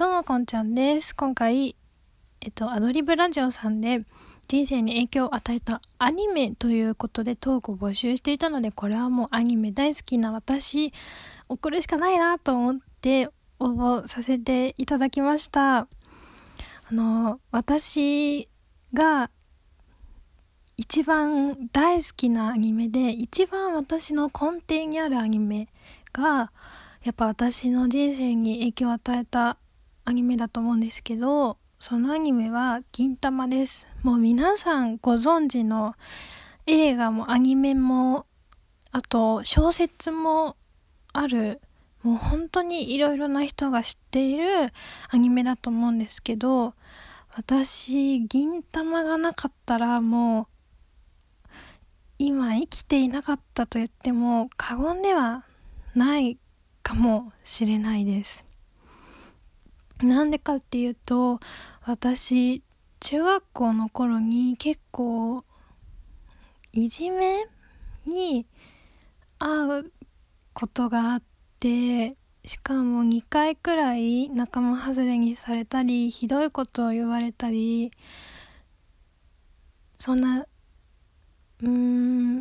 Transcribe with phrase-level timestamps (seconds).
[0.00, 1.14] どうもこんちゃんです。
[1.14, 1.76] 今回、
[2.40, 4.06] えっと、アドリブラジオさんで
[4.48, 10.94] 人生に影響を与えたアニメということでトークを募集していたので、これはもうアニメ大好きな私、
[11.50, 13.28] 送るしかないなと思って
[13.58, 15.80] 応募させていただきました。
[15.80, 15.86] あ
[16.90, 18.48] の、私
[18.94, 19.30] が
[20.78, 25.68] 一番大好きなアニメで、一番私の根底にあるアニメ
[26.14, 26.52] が、
[27.02, 29.58] やっぱ私の人生に影響を与えた
[30.10, 33.86] アニメだと思うんですけど、そのアニメは銀玉です。
[34.02, 35.94] もう皆さんご存知の
[36.66, 38.26] 映画もアニメも、
[38.90, 40.56] あと小説も
[41.12, 41.60] ある、
[42.02, 44.72] もう本当にいろいろな人が知っている
[45.10, 46.74] アニメだと思うんですけど、
[47.36, 50.48] 私、銀玉がなかったらも
[51.44, 51.48] う、
[52.18, 55.44] 今生きていなかったと言っても過言では
[55.94, 56.36] ない
[56.82, 58.49] かもしれないです。
[60.02, 61.40] なんでかっていうと、
[61.82, 62.62] 私、
[63.00, 65.44] 中学校の頃に結構、
[66.72, 67.46] いじめ
[68.06, 68.46] に
[69.38, 69.92] 遭う
[70.52, 71.22] ことがあっ
[71.58, 77.90] て、しかも2回くらい仲間外れにされたり、ひどいことを言われたり、
[79.98, 80.46] そんな、
[81.62, 82.38] うん、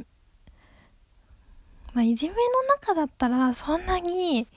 [1.93, 4.47] まあ、いじめの中だったらそんなに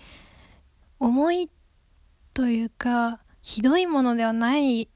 [1.00, 1.50] 重い
[2.34, 4.88] というかひどいものではない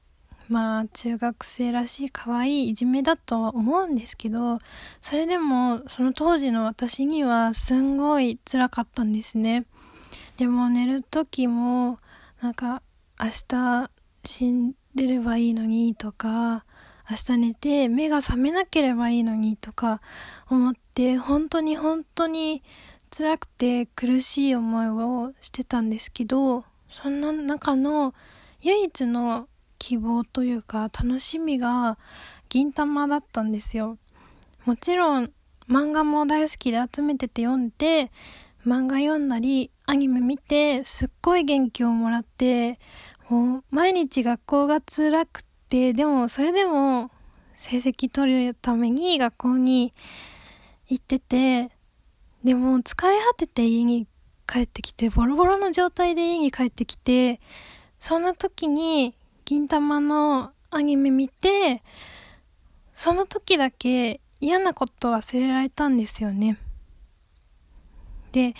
[0.49, 4.59] まあ中学生らしい可愛いいじめだとは思うんですけど
[5.01, 9.65] それでもその当時の私にはすんごい辛かったんですね。
[10.37, 11.99] でも寝る時も
[12.41, 12.81] なんか
[13.19, 13.91] 明日
[14.23, 16.63] 死んでればいいのにとか
[17.09, 20.01] 明日寝て目が覚めなければいいのにとか
[20.49, 22.63] 思って本当に本当に
[23.15, 28.13] 辛くて苦しい思いをしてたんですけどそんな中の
[28.61, 29.47] 唯一の
[29.79, 31.97] 希望というか楽しみが
[32.49, 33.97] 銀玉だったんですよ。
[34.65, 35.31] もちろん
[35.69, 38.11] 漫画も大好きで集めてて読んで
[38.65, 42.79] 漫画読んだりアニメ見てすっごい元気をもらって
[43.29, 47.11] もう毎日学校が辛くてでもそれでも
[47.55, 49.93] 成績取るために学校に
[50.87, 51.71] 行ってて
[52.43, 54.07] でも疲れ果てて家に
[54.47, 57.39] 帰ってきてボロボロの状態で家に帰ってきて
[57.99, 59.15] そんな時に
[59.45, 61.83] 銀玉のアニメ見て
[62.93, 66.57] その時だけ嫌なこと忘れられたんですよね。
[68.31, 68.53] で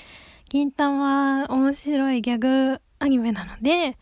[0.49, 3.97] 銀玉は面白いギャグアニメなので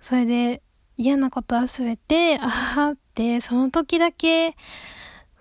[0.00, 0.62] それで
[0.96, 4.54] 嫌なこと忘れて、あーって、その時だけ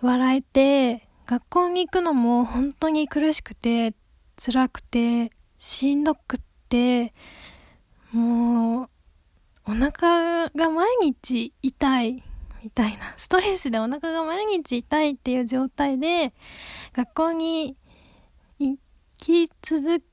[0.01, 3.93] 笑えて、学校に行くのも本当に苦しくて、
[4.43, 5.31] 辛くて、
[5.63, 6.39] しんどくっ
[6.69, 7.13] て、
[8.11, 8.89] もう、
[9.67, 12.23] お腹が毎日痛い、
[12.63, 13.13] みたいな。
[13.15, 16.33] ストレスでお腹が毎日痛いっていう状態で、
[16.93, 17.77] 学校に
[18.57, 18.79] 行
[19.19, 20.03] き続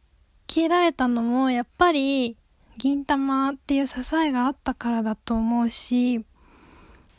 [0.46, 2.36] けられたのも、やっぱり、
[2.76, 6.24] 銀玉っていう支えがあったからだと思うし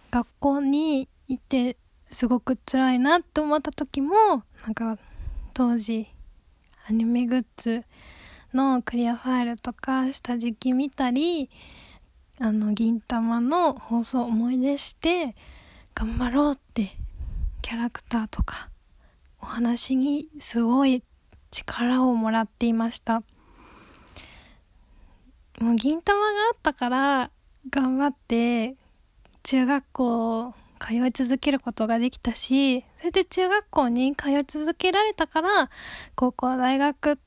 [0.10, 1.76] 学校に行って
[2.10, 4.16] すごく辛いなって思った時も
[4.64, 4.98] なんか
[5.54, 6.08] 当時
[6.88, 7.84] アニメグッズ
[8.54, 11.50] のクリアファイルとか下敷き見たり
[12.40, 15.36] あの銀玉の放送思い出して
[15.94, 16.92] 頑張ろうって
[17.62, 18.70] キャラクターとか
[19.42, 21.04] お話にすごい
[21.52, 23.24] 力をもらっていました。
[25.60, 27.32] もう銀玉があったから
[27.70, 28.76] 頑張って
[29.44, 35.70] 中学校通い続けることができたし、それで中学校に通い続けられたから、
[36.16, 37.20] 高校大学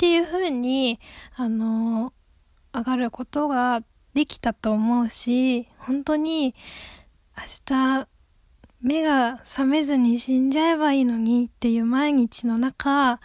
[0.00, 0.98] っていう風に、
[1.36, 2.14] あの、
[2.72, 3.82] 上がることが
[4.14, 6.54] できたと思うし、本当に
[7.36, 8.08] 明日
[8.80, 13.20] 目が覚めずに死んじゃえばいいのにっていう毎日の中、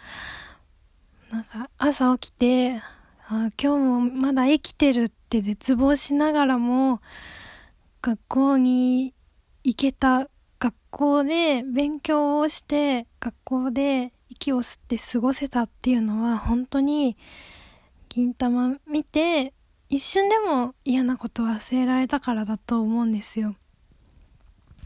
[1.30, 2.82] なんか朝起きて、
[3.26, 7.00] あ今日もまだ生きてるって絶望しながらも
[8.02, 9.14] 学校に
[9.64, 10.28] 行けた
[10.58, 17.16] 学校で勉強をして学校で息を吸って過ごせたっていうのは本当に
[18.08, 19.52] 銀玉見て
[19.88, 23.54] 一瞬でも嫌なこと忘れられたからだと思うんですよ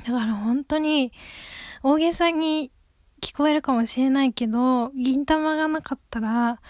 [0.05, 1.13] だから本当に
[1.83, 2.71] 大げさに
[3.21, 6.61] 聞こえるかもしれないけど銀玉がなかったら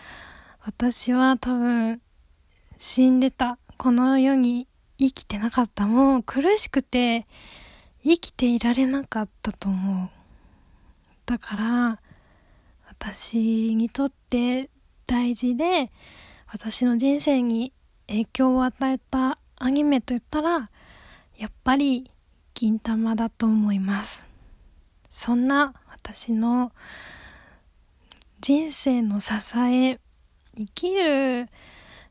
[0.63, 2.01] 私は多分
[2.77, 3.59] 死んでた。
[3.77, 4.69] この世に
[4.99, 5.87] 生きてなかった。
[5.87, 7.27] もう苦しくて
[8.03, 10.09] 生きていられなかったと思う。
[11.27, 12.01] だから
[13.01, 14.69] 私にとって
[15.07, 15.91] 大事で
[16.47, 17.73] 私の人生に
[18.07, 20.71] 影響を与えたアニメといったら
[21.39, 22.11] やっぱり
[22.53, 24.27] 銀玉だと思います。
[25.11, 26.73] そんな私の
[28.43, 29.99] 人生の支え
[30.55, 31.49] 生きる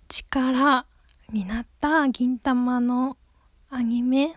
[0.07, 0.87] 力
[1.31, 3.15] になった銀玉の
[3.69, 4.35] アニメ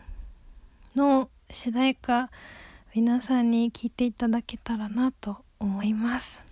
[0.94, 2.31] の主題歌
[2.94, 6.51] 皆さんに聴いていただけたらなと思います。